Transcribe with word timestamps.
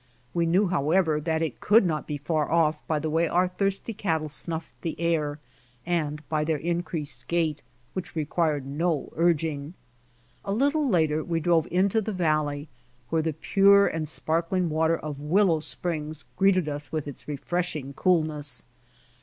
We 0.33 0.47
knew, 0.47 0.67
however, 0.67 1.21
that 1.21 1.43
it 1.43 1.59
could 1.59 1.85
not 1.85 2.07
be 2.07 2.17
far 2.17 2.49
off 2.51 2.81
by 2.87 2.97
the 2.97 3.09
way 3.11 3.27
our 3.27 3.47
thirsty 3.47 3.93
cat 3.93 4.19
tle 4.19 4.29
snuffed 4.29 4.81
the 4.81 4.99
air, 4.99 5.37
and 5.85 6.27
by 6.27 6.43
their 6.43 6.57
increased 6.57 7.27
gait, 7.27 7.61
which 7.93 8.15
required 8.15 8.65
no 8.65 9.13
urging. 9.15 9.75
A 10.43 10.51
little 10.53 10.89
later 10.89 11.23
we 11.23 11.39
drove 11.39 11.67
into 11.69 12.01
the 12.01 12.13
valley, 12.13 12.67
where 13.11 13.21
the 13.21 13.33
pure 13.33 13.85
and 13.85 14.07
sparkling 14.07 14.71
water 14.71 14.97
of 14.97 15.19
Willow 15.19 15.59
springs 15.59 16.25
greeted 16.35 16.67
us 16.67 16.91
with 16.91 17.07
its 17.07 17.27
refreshing 17.27 17.93
coolness. 17.93 18.65